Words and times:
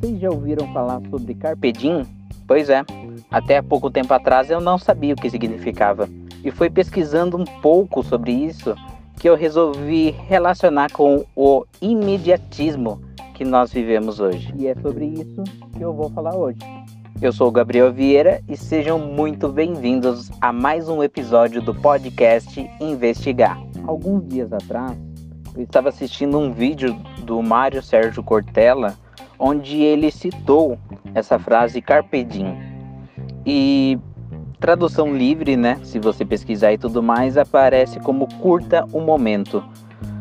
Vocês 0.00 0.20
já 0.20 0.30
ouviram 0.30 0.72
falar 0.72 1.00
sobre 1.10 1.34
Carpe 1.34 1.72
Diem? 1.72 2.06
Pois 2.46 2.68
é, 2.68 2.84
até 3.30 3.58
há 3.58 3.62
pouco 3.62 3.90
tempo 3.90 4.12
atrás 4.12 4.50
eu 4.50 4.60
não 4.60 4.78
sabia 4.78 5.14
o 5.14 5.16
que 5.16 5.30
significava. 5.30 6.08
E 6.44 6.50
foi 6.50 6.68
pesquisando 6.68 7.36
um 7.36 7.44
pouco 7.44 8.02
sobre 8.02 8.32
isso 8.32 8.74
que 9.18 9.28
eu 9.28 9.36
resolvi 9.36 10.10
relacionar 10.10 10.90
com 10.90 11.24
o 11.36 11.64
imediatismo 11.80 13.00
que 13.34 13.44
nós 13.44 13.72
vivemos 13.72 14.18
hoje. 14.18 14.52
E 14.56 14.66
é 14.66 14.74
sobre 14.74 15.06
isso 15.06 15.44
que 15.76 15.80
eu 15.80 15.92
vou 15.92 16.10
falar 16.10 16.34
hoje. 16.34 16.58
Eu 17.20 17.32
sou 17.32 17.48
o 17.48 17.52
Gabriel 17.52 17.92
Vieira 17.92 18.42
e 18.48 18.56
sejam 18.56 18.98
muito 18.98 19.48
bem-vindos 19.48 20.30
a 20.40 20.52
mais 20.52 20.88
um 20.88 21.02
episódio 21.02 21.62
do 21.62 21.72
podcast 21.72 22.68
Investigar. 22.80 23.56
Alguns 23.86 24.26
dias 24.26 24.52
atrás, 24.52 24.98
eu 25.54 25.62
estava 25.62 25.90
assistindo 25.90 26.38
um 26.38 26.52
vídeo 26.52 26.96
do 27.24 27.40
Mário 27.40 27.80
Sérgio 27.80 28.24
Cortella, 28.24 28.96
onde 29.42 29.82
ele 29.82 30.10
citou 30.12 30.78
essa 31.14 31.36
frase 31.36 31.82
carpe 31.82 32.22
diem. 32.22 32.56
E 33.44 33.98
tradução 34.60 35.14
livre, 35.14 35.56
né? 35.56 35.80
Se 35.82 35.98
você 35.98 36.24
pesquisar 36.24 36.72
e 36.72 36.78
tudo 36.78 37.02
mais, 37.02 37.36
aparece 37.36 37.98
como 37.98 38.28
curta 38.38 38.86
o 38.92 39.00
momento. 39.00 39.62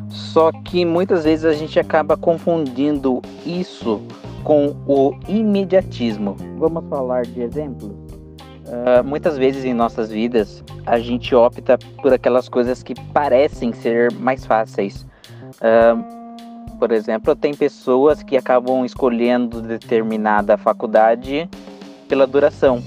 Só 0.09 0.51
que 0.51 0.83
muitas 0.83 1.23
vezes 1.23 1.45
a 1.45 1.53
gente 1.53 1.79
acaba 1.79 2.17
confundindo 2.17 3.21
isso 3.45 4.01
com 4.43 4.75
o 4.87 5.13
imediatismo. 5.27 6.35
Vamos 6.57 6.83
falar 6.89 7.21
de 7.21 7.41
exemplos? 7.41 7.91
Uh, 7.91 9.03
muitas 9.05 9.37
vezes 9.37 9.63
em 9.65 9.73
nossas 9.73 10.09
vidas 10.09 10.63
a 10.85 10.97
gente 10.97 11.35
opta 11.35 11.77
por 12.01 12.11
aquelas 12.11 12.49
coisas 12.49 12.81
que 12.81 12.95
parecem 13.13 13.71
ser 13.71 14.11
mais 14.13 14.45
fáceis. 14.45 15.05
Uh, 15.57 16.20
por 16.81 16.91
exemplo, 16.91 17.35
tem 17.35 17.53
pessoas 17.53 18.23
que 18.23 18.35
acabam 18.35 18.83
escolhendo 18.83 19.61
determinada 19.61 20.57
faculdade 20.57 21.47
pela 22.09 22.25
duração. 22.25 22.79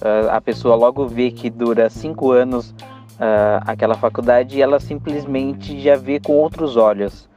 Uh, 0.00 0.30
a 0.30 0.40
pessoa 0.40 0.76
logo 0.76 1.04
vê 1.04 1.32
que 1.32 1.50
dura 1.50 1.90
cinco 1.90 2.30
anos 2.30 2.70
uh, 2.70 3.58
aquela 3.66 3.96
faculdade 3.96 4.56
e 4.56 4.62
ela 4.62 4.78
simplesmente 4.78 5.80
já 5.80 5.96
vê 5.96 6.20
com 6.20 6.34
outros 6.34 6.76
olhos. 6.76 7.28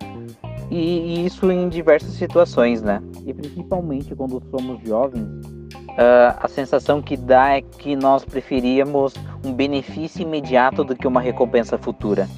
E, 0.69 0.75
e, 0.77 1.25
isso 1.25 1.52
em 1.52 1.67
diversas 1.67 2.11
situações, 2.11 2.83
né? 2.83 3.02
E 3.25 3.33
principalmente 3.33 4.14
quando 4.14 4.39
somos 4.52 4.80
jovens, 4.88 5.23
uh, 5.23 6.38
a 6.39 6.47
sensação 6.47 7.02
que 7.02 7.17
dá 7.17 7.58
é 7.58 7.61
que 7.64 7.95
nós 7.95 8.23
preferíamos 8.23 9.16
um 9.44 9.52
benefício 9.52 10.21
imediato 10.21 10.83
do 10.83 10.95
que 10.95 11.08
uma 11.08 11.19
recompensa 11.19 11.80
futura. 11.80 12.30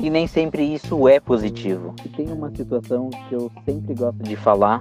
E 0.00 0.08
nem 0.10 0.28
sempre 0.28 0.62
isso 0.62 1.08
é 1.08 1.18
positivo. 1.18 1.92
E 2.04 2.08
tem 2.08 2.30
uma 2.30 2.50
situação 2.50 3.10
que 3.28 3.34
eu 3.34 3.50
sempre 3.64 3.94
gosto 3.94 4.22
de 4.22 4.36
falar, 4.36 4.80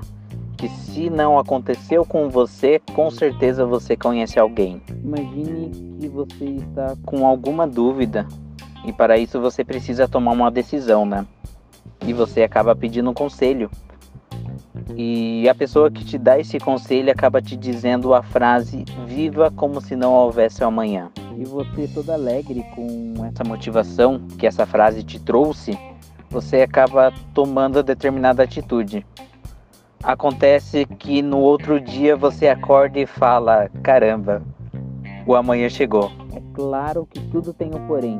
que 0.55 0.69
se 0.69 1.09
não 1.09 1.39
aconteceu 1.39 2.05
com 2.05 2.29
você, 2.29 2.79
com 2.93 3.09
certeza 3.09 3.65
você 3.65 3.97
conhece 3.97 4.39
alguém. 4.39 4.79
Imagine 5.03 5.71
que 5.99 6.07
você 6.07 6.45
está 6.45 6.95
com 7.03 7.25
alguma 7.25 7.65
dúvida 7.65 8.27
e 8.85 8.93
para 8.93 9.17
isso 9.17 9.39
você 9.41 9.63
precisa 9.63 10.07
tomar 10.07 10.33
uma 10.33 10.51
decisão, 10.51 11.03
né? 11.03 11.25
E 12.05 12.13
você 12.13 12.43
acaba 12.43 12.75
pedindo 12.75 13.09
um 13.09 13.13
conselho. 13.13 13.71
E 14.95 15.49
a 15.49 15.55
pessoa 15.55 15.89
que 15.89 16.05
te 16.05 16.17
dá 16.17 16.39
esse 16.39 16.59
conselho 16.59 17.11
acaba 17.11 17.41
te 17.41 17.57
dizendo 17.57 18.13
a 18.13 18.21
frase: 18.21 18.85
Viva 19.05 19.51
como 19.51 19.81
se 19.81 19.95
não 19.95 20.13
houvesse 20.13 20.63
amanhã 20.63 21.11
e 21.37 21.45
você 21.45 21.87
todo 21.87 22.09
alegre 22.09 22.65
com 22.75 23.13
essa 23.25 23.43
motivação 23.43 24.19
que 24.39 24.47
essa 24.47 24.65
frase 24.65 25.03
te 25.03 25.19
trouxe, 25.19 25.77
você 26.29 26.61
acaba 26.61 27.13
tomando 27.33 27.83
determinada 27.83 28.41
atitude. 28.41 29.05
Acontece 30.03 30.85
que 30.85 31.21
no 31.21 31.37
outro 31.37 31.79
dia 31.79 32.15
você 32.15 32.47
acorda 32.47 32.99
e 32.99 33.05
fala: 33.05 33.69
caramba, 33.83 34.41
o 35.27 35.35
amanhã 35.35 35.69
chegou. 35.69 36.11
É 36.35 36.41
claro 36.53 37.07
que 37.09 37.19
tudo 37.29 37.53
tem 37.53 37.67
um 37.73 37.87
porém. 37.87 38.19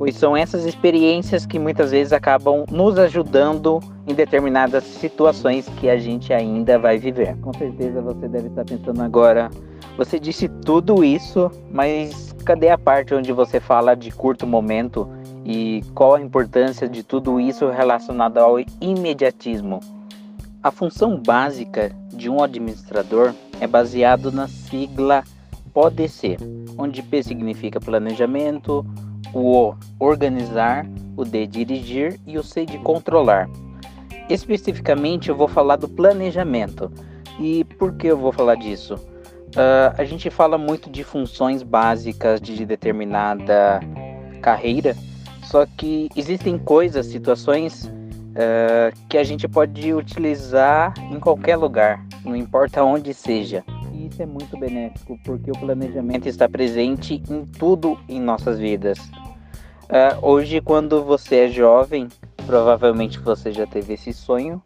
Pois 0.00 0.16
são 0.16 0.34
essas 0.34 0.64
experiências 0.64 1.44
que 1.44 1.58
muitas 1.58 1.90
vezes 1.90 2.10
acabam 2.10 2.64
nos 2.70 2.98
ajudando 2.98 3.80
em 4.06 4.14
determinadas 4.14 4.82
situações 4.82 5.68
que 5.78 5.90
a 5.90 5.98
gente 5.98 6.32
ainda 6.32 6.78
vai 6.78 6.96
viver. 6.96 7.36
Com 7.42 7.52
certeza 7.52 8.00
você 8.00 8.26
deve 8.26 8.48
estar 8.48 8.64
pensando 8.64 9.02
agora, 9.02 9.50
você 9.98 10.18
disse 10.18 10.48
tudo 10.48 11.04
isso, 11.04 11.50
mas 11.70 12.34
cadê 12.46 12.70
a 12.70 12.78
parte 12.78 13.14
onde 13.14 13.30
você 13.30 13.60
fala 13.60 13.94
de 13.94 14.10
curto 14.10 14.46
momento 14.46 15.06
e 15.44 15.84
qual 15.94 16.14
a 16.14 16.20
importância 16.22 16.88
de 16.88 17.02
tudo 17.02 17.38
isso 17.38 17.68
relacionado 17.68 18.38
ao 18.38 18.56
imediatismo? 18.80 19.80
A 20.62 20.70
função 20.70 21.20
básica 21.22 21.94
de 22.10 22.30
um 22.30 22.42
administrador 22.42 23.34
é 23.60 23.66
baseado 23.66 24.32
na 24.32 24.48
sigla 24.48 25.22
PODC, 25.74 26.38
onde 26.78 27.02
P 27.02 27.22
significa 27.22 27.78
planejamento, 27.78 28.82
o 29.32 29.68
O 29.68 29.74
organizar, 29.98 30.86
o 31.16 31.24
D 31.24 31.46
dirigir 31.46 32.18
e 32.26 32.38
o 32.38 32.42
C 32.42 32.64
de 32.64 32.78
controlar. 32.78 33.48
Especificamente 34.28 35.28
eu 35.28 35.36
vou 35.36 35.48
falar 35.48 35.76
do 35.76 35.88
planejamento. 35.88 36.90
E 37.38 37.64
por 37.64 37.94
que 37.94 38.06
eu 38.06 38.16
vou 38.16 38.32
falar 38.32 38.54
disso? 38.56 38.94
Uh, 38.94 39.92
a 39.98 40.04
gente 40.04 40.30
fala 40.30 40.56
muito 40.56 40.88
de 40.88 41.02
funções 41.02 41.62
básicas 41.62 42.40
de 42.40 42.64
determinada 42.64 43.80
carreira, 44.40 44.96
só 45.42 45.66
que 45.66 46.08
existem 46.14 46.56
coisas, 46.56 47.06
situações 47.06 47.84
uh, 47.84 48.96
que 49.08 49.18
a 49.18 49.24
gente 49.24 49.48
pode 49.48 49.92
utilizar 49.92 50.94
em 51.10 51.18
qualquer 51.18 51.56
lugar, 51.56 52.04
não 52.24 52.36
importa 52.36 52.84
onde 52.84 53.12
seja. 53.12 53.64
E 53.92 54.06
isso 54.06 54.22
é 54.22 54.26
muito 54.26 54.56
benéfico 54.56 55.18
porque 55.24 55.50
o 55.50 55.58
planejamento 55.58 56.28
está 56.28 56.48
presente 56.48 57.20
em 57.28 57.44
tudo 57.44 57.98
em 58.08 58.20
nossas 58.20 58.58
vidas. 58.58 58.98
Uh, 59.90 60.24
hoje, 60.24 60.60
quando 60.60 61.02
você 61.02 61.46
é 61.46 61.48
jovem, 61.48 62.06
provavelmente 62.46 63.18
você 63.18 63.50
já 63.50 63.66
teve 63.66 63.94
esse 63.94 64.12
sonho. 64.12 64.62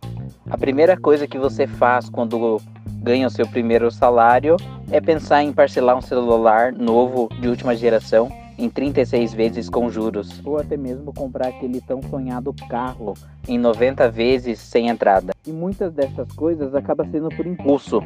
A 0.51 0.59
primeira 0.59 0.99
coisa 0.99 1.27
que 1.27 1.39
você 1.39 1.67
faz 1.67 2.11
quando 2.11 2.61
ganha 3.01 3.27
o 3.27 3.31
seu 3.31 3.49
primeiro 3.49 3.91
salário 3.91 4.59
é 4.91 5.01
pensar 5.01 5.43
em 5.43 5.51
parcelar 5.51 5.97
um 5.97 6.03
celular 6.03 6.75
novo 6.75 7.31
de 7.41 7.49
última 7.49 7.75
geração 7.75 8.31
em 8.59 8.69
36 8.69 9.33
vezes 9.33 9.71
com 9.71 9.89
juros, 9.89 10.43
ou 10.45 10.59
até 10.59 10.77
mesmo 10.77 11.11
comprar 11.15 11.49
aquele 11.49 11.81
tão 11.81 12.03
sonhado 12.03 12.55
carro 12.69 13.15
em 13.49 13.57
90 13.57 14.11
vezes 14.11 14.59
sem 14.59 14.89
entrada. 14.89 15.33
E 15.47 15.51
muitas 15.51 15.91
dessas 15.95 16.31
coisas 16.33 16.75
acabam 16.75 17.11
sendo 17.11 17.31
por 17.31 17.47
impulso. 17.47 18.03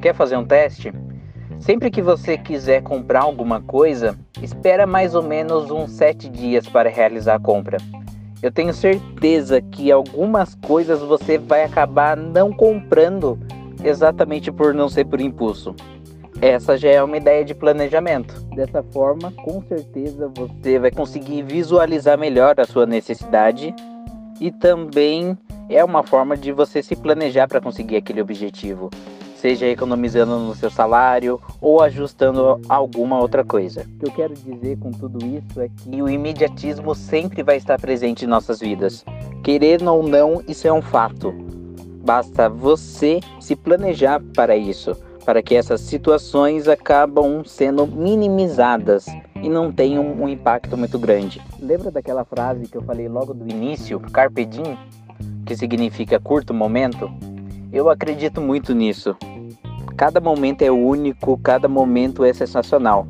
Quer 0.00 0.14
fazer 0.14 0.38
um 0.38 0.46
teste? 0.46 0.90
Sempre 1.60 1.90
que 1.90 2.00
você 2.00 2.38
quiser 2.38 2.82
comprar 2.82 3.20
alguma 3.20 3.60
coisa, 3.60 4.18
espera 4.42 4.86
mais 4.86 5.14
ou 5.14 5.22
menos 5.22 5.70
uns 5.70 5.92
7 5.92 6.28
dias 6.28 6.68
para 6.68 6.90
realizar 6.90 7.36
a 7.36 7.40
compra. 7.40 7.78
Eu 8.42 8.50
tenho 8.50 8.74
certeza 8.74 9.62
que 9.62 9.92
algumas 9.92 10.54
coisas 10.56 11.00
você 11.00 11.38
vai 11.38 11.62
acabar 11.62 12.16
não 12.16 12.52
comprando 12.52 13.38
exatamente 13.84 14.50
por 14.50 14.74
não 14.74 14.88
ser 14.88 15.04
por 15.04 15.20
impulso. 15.20 15.74
Essa 16.40 16.76
já 16.76 16.90
é 16.90 17.02
uma 17.02 17.16
ideia 17.16 17.44
de 17.44 17.54
planejamento. 17.54 18.34
Dessa 18.56 18.82
forma, 18.82 19.30
com 19.44 19.62
certeza 19.62 20.28
você 20.34 20.76
vai 20.78 20.90
conseguir 20.90 21.42
visualizar 21.42 22.18
melhor 22.18 22.58
a 22.58 22.64
sua 22.64 22.84
necessidade 22.84 23.72
e 24.40 24.50
também 24.50 25.38
é 25.68 25.84
uma 25.84 26.02
forma 26.02 26.36
de 26.36 26.50
você 26.50 26.82
se 26.82 26.96
planejar 26.96 27.46
para 27.46 27.60
conseguir 27.60 27.96
aquele 27.96 28.20
objetivo, 28.20 28.90
seja 29.42 29.66
economizando 29.66 30.38
no 30.38 30.54
seu 30.54 30.70
salário 30.70 31.40
ou 31.60 31.82
ajustando 31.82 32.60
alguma 32.68 33.18
outra 33.18 33.42
coisa. 33.42 33.84
O 33.96 33.98
que 33.98 34.06
eu 34.06 34.12
quero 34.12 34.34
dizer 34.34 34.78
com 34.78 34.92
tudo 34.92 35.18
isso 35.26 35.60
é 35.60 35.68
que 35.68 36.00
o 36.00 36.08
imediatismo 36.08 36.94
sempre 36.94 37.42
vai 37.42 37.56
estar 37.56 37.76
presente 37.80 38.24
em 38.24 38.28
nossas 38.28 38.60
vidas. 38.60 39.04
Querendo 39.42 39.92
ou 39.92 40.04
não, 40.04 40.40
isso 40.46 40.68
é 40.68 40.72
um 40.72 40.80
fato. 40.80 41.34
Basta 42.04 42.48
você 42.48 43.18
se 43.40 43.56
planejar 43.56 44.22
para 44.32 44.56
isso, 44.56 44.96
para 45.24 45.42
que 45.42 45.56
essas 45.56 45.80
situações 45.80 46.68
acabam 46.68 47.42
sendo 47.44 47.84
minimizadas 47.84 49.06
e 49.42 49.48
não 49.48 49.72
tenham 49.72 50.04
um 50.04 50.28
impacto 50.28 50.76
muito 50.76 51.00
grande. 51.00 51.42
Lembra 51.58 51.90
daquela 51.90 52.24
frase 52.24 52.68
que 52.68 52.76
eu 52.76 52.82
falei 52.82 53.08
logo 53.08 53.34
do 53.34 53.50
início, 53.50 53.98
carpe 53.98 54.44
diem, 54.44 54.78
que 55.44 55.56
significa 55.56 56.20
curto 56.20 56.54
momento? 56.54 57.10
Eu 57.72 57.88
acredito 57.88 58.38
muito 58.38 58.74
nisso. 58.74 59.16
Cada 59.96 60.20
momento 60.20 60.62
é 60.62 60.70
único, 60.70 61.36
cada 61.38 61.68
momento 61.68 62.24
é 62.24 62.32
sensacional. 62.32 63.06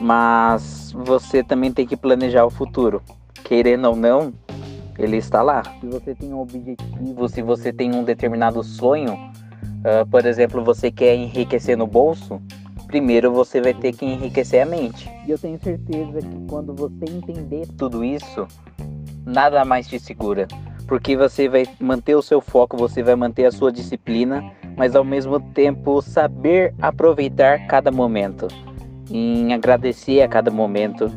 Mas 0.00 0.92
você 0.92 1.42
também 1.42 1.72
tem 1.72 1.86
que 1.86 1.96
planejar 1.96 2.44
o 2.44 2.50
futuro. 2.50 3.02
Querendo 3.44 3.86
ou 3.86 3.96
não, 3.96 4.32
ele 4.98 5.16
está 5.16 5.42
lá. 5.42 5.62
Se 5.80 5.86
você 5.86 6.14
tem 6.14 6.32
um 6.32 6.40
objetivo, 6.40 7.28
se 7.28 7.42
você 7.42 7.72
tem 7.72 7.94
um 7.94 8.04
determinado 8.04 8.62
sonho, 8.62 9.14
uh, 9.14 10.06
por 10.10 10.24
exemplo, 10.24 10.64
você 10.64 10.90
quer 10.90 11.14
enriquecer 11.14 11.76
no 11.76 11.86
bolso, 11.86 12.40
primeiro 12.86 13.32
você 13.32 13.60
vai 13.60 13.74
ter 13.74 13.92
que 13.92 14.04
enriquecer 14.04 14.62
a 14.62 14.66
mente. 14.66 15.10
E 15.26 15.30
eu 15.30 15.38
tenho 15.38 15.58
certeza 15.62 16.20
que 16.20 16.46
quando 16.48 16.74
você 16.74 17.04
entender 17.08 17.66
tudo 17.76 18.04
isso, 18.04 18.46
nada 19.24 19.64
mais 19.64 19.86
te 19.86 19.98
segura. 19.98 20.46
Porque 20.86 21.16
você 21.16 21.48
vai 21.48 21.64
manter 21.80 22.14
o 22.14 22.22
seu 22.22 22.40
foco, 22.40 22.76
você 22.76 23.02
vai 23.02 23.16
manter 23.16 23.44
a 23.44 23.50
sua 23.50 23.72
disciplina, 23.72 24.52
mas 24.76 24.94
ao 24.94 25.04
mesmo 25.04 25.40
tempo 25.40 26.02
saber 26.02 26.74
aproveitar 26.80 27.66
cada 27.66 27.90
momento, 27.90 28.46
em 29.10 29.52
agradecer 29.54 30.20
a 30.20 30.28
cada 30.28 30.50
momento. 30.50 31.10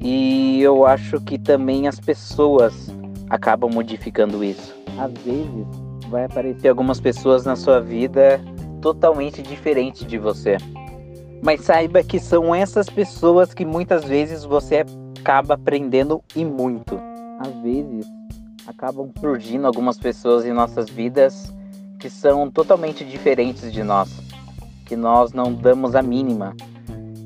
E 0.00 0.60
eu 0.60 0.84
acho 0.84 1.20
que 1.20 1.38
também 1.38 1.86
as 1.86 1.98
pessoas 2.00 2.92
acabam 3.30 3.70
modificando 3.72 4.42
isso. 4.42 4.74
Às 4.98 5.12
vezes 5.22 5.66
vai 6.10 6.24
aparecer 6.24 6.68
algumas 6.68 7.00
pessoas 7.00 7.44
na 7.44 7.56
sua 7.56 7.80
vida 7.80 8.40
totalmente 8.82 9.40
diferentes 9.42 10.04
de 10.06 10.18
você. 10.18 10.56
Mas 11.42 11.62
saiba 11.62 12.02
que 12.02 12.18
são 12.18 12.54
essas 12.54 12.88
pessoas 12.88 13.54
que 13.54 13.64
muitas 13.64 14.04
vezes 14.04 14.44
você 14.44 14.84
acaba 15.20 15.54
aprendendo 15.54 16.22
e 16.34 16.44
muito. 16.44 17.00
Às 17.40 17.54
vezes 17.62 18.06
acabam 18.66 19.10
surgindo 19.20 19.66
algumas 19.66 19.98
pessoas 19.98 20.44
em 20.44 20.52
nossas 20.52 20.88
vidas 20.88 21.52
que 22.04 22.10
são 22.10 22.50
totalmente 22.50 23.02
diferentes 23.02 23.72
de 23.72 23.82
nós, 23.82 24.10
que 24.84 24.94
nós 24.94 25.32
não 25.32 25.50
damos 25.54 25.94
a 25.94 26.02
mínima. 26.02 26.54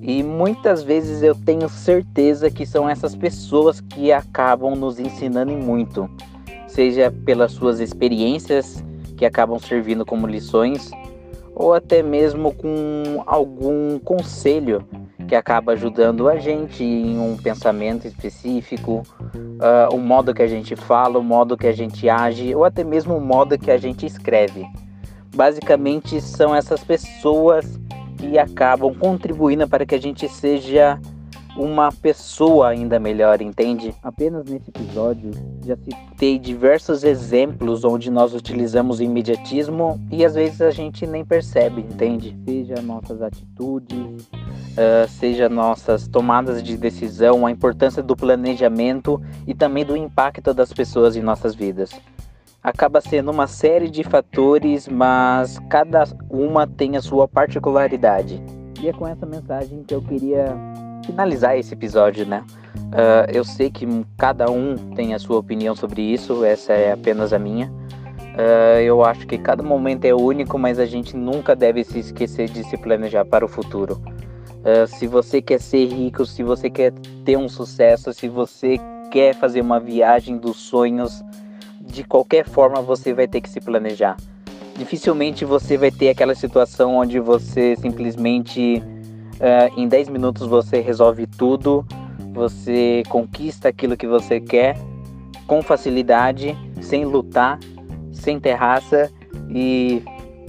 E 0.01 0.23
muitas 0.23 0.85
vezes 0.85 1.21
eu 1.21 1.35
tenho 1.35 1.69
certeza 1.69 2.49
que 2.49 2.65
são 2.65 2.89
essas 2.89 3.17
pessoas 3.17 3.81
que 3.81 4.13
acabam 4.13 4.77
nos 4.77 5.01
ensinando 5.01 5.51
muito, 5.51 6.09
seja 6.69 7.11
pelas 7.11 7.51
suas 7.51 7.81
experiências 7.81 8.85
que 9.17 9.27
acabam 9.27 9.59
servindo 9.59 10.07
como 10.07 10.29
lições, 10.29 10.93
ou 11.57 11.75
até 11.75 12.01
mesmo 12.01 12.55
com 12.55 13.25
algum 13.27 13.99
conselho 13.99 14.87
que 15.27 15.35
acaba 15.35 15.73
ajudando 15.73 16.29
a 16.29 16.37
gente 16.37 16.85
em 16.85 17.19
um 17.19 17.37
pensamento 17.37 18.07
específico, 18.07 19.03
uh, 19.39 19.95
o 19.95 19.99
modo 19.99 20.35
que 20.35 20.43
a 20.43 20.47
gente 20.47 20.75
fala, 20.77 21.19
o 21.19 21.23
modo 21.23 21.57
que 21.57 21.67
a 21.67 21.73
gente 21.73 22.09
age, 22.09 22.55
ou 22.55 22.65
até 22.65 22.85
mesmo 22.85 23.17
o 23.17 23.21
modo 23.21 23.59
que 23.59 23.71
a 23.71 23.79
gente 23.79 24.07
escreve. 24.07 24.67
Basicamente, 25.35 26.21
são 26.21 26.55
essas 26.55 26.83
pessoas 26.83 27.79
que 28.17 28.39
acabam 28.39 28.95
contribuindo 28.95 29.69
para 29.69 29.87
que 29.87 29.95
a 29.95 30.01
gente 30.01 30.29
seja 30.29 31.01
uma 31.59 31.91
pessoa 31.91 32.69
ainda 32.69 33.01
melhor, 33.01 33.43
entende? 33.43 33.93
Apenas 34.01 34.45
nesse 34.45 34.71
episódio 34.71 35.33
já 35.67 35.77
citei 35.77 36.39
diversos 36.39 37.03
exemplos 37.03 37.85
onde 37.85 38.11
nós 38.11 38.33
utilizamos 38.33 39.01
imediatismo 39.01 40.01
e 40.11 40.25
às 40.25 40.37
vezes 40.37 40.63
a 40.63 40.71
gente 40.71 41.05
nem 41.05 41.25
percebe, 41.25 41.81
entende? 41.81 42.39
Seja 42.45 42.81
nossas 42.81 43.21
atitudes, 43.21 43.99
uh, 43.99 45.09
seja 45.09 45.49
nossas 45.49 46.07
tomadas 46.07 46.63
de 46.63 46.77
decisão, 46.77 47.45
a 47.45 47.51
importância 47.51 48.03
do 48.03 48.15
planejamento 48.15 49.21
e 49.45 49.53
também 49.53 49.85
do 49.85 49.97
impacto 49.97 50.55
das 50.55 50.73
pessoas 50.73 51.17
em 51.17 51.23
nossas 51.23 51.57
vidas. 51.57 51.91
Acaba 52.63 53.01
sendo 53.01 53.31
uma 53.33 53.49
série 53.49 53.91
de 53.91 54.05
fatores, 54.05 54.87
mas 54.87 55.59
cada 55.69 56.05
uma 56.31 56.67
tem 56.67 56.97
a 56.97 57.03
sua 57.03 57.27
particularidade. 57.27 58.41
E 58.81 58.89
é 58.89 58.93
com 58.93 59.07
essa 59.09 59.27
mensagem 59.27 59.83
que 59.83 59.95
eu 59.95 60.03
queria 60.03 60.57
finalizar 61.09 61.59
esse 61.59 61.73
episódio, 61.73 62.27
né? 62.27 62.45
Uh, 62.77 63.31
eu 63.33 63.43
sei 63.43 63.71
que 63.71 63.87
cada 64.17 64.51
um 64.51 64.77
tem 64.95 65.15
a 65.15 65.19
sua 65.19 65.39
opinião 65.39 65.75
sobre 65.75 66.03
isso, 66.03 66.45
essa 66.45 66.75
é 66.75 66.93
apenas 66.93 67.33
a 67.33 67.39
minha. 67.39 67.73
Uh, 68.35 68.81
eu 68.81 69.03
acho 69.05 69.27
que 69.27 69.39
cada 69.39 69.63
momento 69.63 70.05
é 70.05 70.15
único, 70.15 70.59
mas 70.59 70.79
a 70.79 70.87
gente 70.87 71.17
nunca 71.17 71.57
deve 71.57 71.83
se 71.83 71.99
esquecer 71.99 72.49
de 72.49 72.63
se 72.65 72.77
planejar 72.77 73.25
para 73.25 73.45
o 73.45 73.49
futuro. 73.49 74.01
Uh, 74.59 74.87
se 74.87 75.07
você 75.07 75.41
quer 75.41 75.61
ser 75.61 75.87
rico, 75.87 76.27
se 76.27 76.43
você 76.43 76.69
quer 76.69 76.93
ter 77.25 77.37
um 77.37 77.49
sucesso, 77.49 78.13
se 78.13 78.29
você 78.29 78.79
quer 79.11 79.35
fazer 79.35 79.63
uma 79.63 79.81
viagem 79.81 80.37
dos 80.37 80.57
sonhos, 80.57 81.25
de 81.81 82.05
qualquer 82.05 82.47
forma 82.47 82.83
você 82.83 83.15
vai 83.15 83.27
ter 83.27 83.41
que 83.41 83.49
se 83.49 83.61
planejar. 83.61 84.17
Dificilmente 84.77 85.45
você 85.45 85.77
vai 85.77 85.91
ter 85.91 86.11
aquela 86.11 86.35
situação 86.35 86.97
onde 86.97 87.19
você 87.19 87.75
simplesmente 87.77 88.83
Uh, 89.39 89.81
em 89.81 89.87
10 89.87 90.09
minutos 90.09 90.47
você 90.47 90.81
resolve 90.81 91.27
tudo, 91.27 91.87
você 92.33 93.03
conquista 93.09 93.69
aquilo 93.69 93.97
que 93.97 94.07
você 94.07 94.41
quer 94.41 94.77
com 95.47 95.63
facilidade, 95.63 96.57
sem 96.81 97.05
lutar, 97.05 97.59
sem 98.13 98.39
ter 98.39 98.55
raça 98.55 99.11
e 99.49 100.03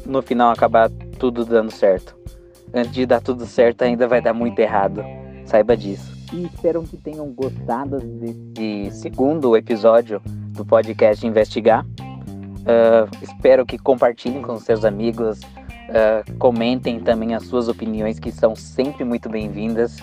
no 0.06 0.22
final 0.22 0.52
acabar 0.52 0.90
tudo 1.18 1.46
dando 1.46 1.72
certo. 1.72 2.18
Antes 2.74 2.92
de 2.92 3.06
dar 3.06 3.22
tudo 3.22 3.46
certo, 3.46 3.84
ainda 3.84 4.08
vai 4.08 4.22
dar 4.22 4.34
muito 4.34 4.60
errado. 4.60 5.04
Saiba 5.46 5.76
disso. 5.76 6.18
E 6.34 6.46
espero 6.46 6.84
que 6.84 6.98
tenham 6.98 7.28
gostado 7.32 7.98
desse 8.00 8.92
segundo 8.92 9.56
episódio 9.58 10.22
do 10.26 10.64
podcast 10.64 11.26
Investigar. 11.26 11.84
Uh, 11.86 13.10
espero 13.22 13.66
que 13.66 13.78
compartilhem 13.78 14.42
com 14.42 14.60
seus 14.60 14.86
amigos, 14.86 15.40
Uh, 15.90 16.38
comentem 16.38 17.00
também 17.00 17.34
as 17.34 17.44
suas 17.44 17.68
opiniões, 17.68 18.20
que 18.20 18.32
são 18.32 18.56
sempre 18.56 19.04
muito 19.04 19.28
bem-vindas. 19.28 19.98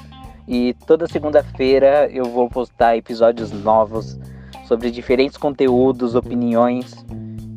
E 0.48 0.74
toda 0.86 1.06
segunda-feira 1.06 2.08
eu 2.12 2.24
vou 2.24 2.48
postar 2.48 2.96
episódios 2.96 3.52
novos 3.52 4.18
sobre 4.66 4.90
diferentes 4.90 5.36
conteúdos, 5.36 6.14
opiniões. 6.14 6.94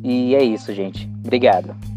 E 0.02 0.34
é 0.34 0.42
isso, 0.42 0.72
gente. 0.72 1.10
Obrigado. 1.24 1.89